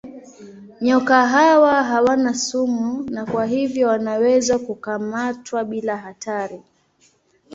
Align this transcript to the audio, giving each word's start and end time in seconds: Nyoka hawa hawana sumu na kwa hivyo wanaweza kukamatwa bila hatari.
Nyoka 0.81 1.27
hawa 1.27 1.83
hawana 1.83 2.33
sumu 2.33 3.05
na 3.11 3.25
kwa 3.25 3.45
hivyo 3.45 3.87
wanaweza 3.87 4.59
kukamatwa 4.59 5.63
bila 5.63 5.97
hatari. 5.97 6.61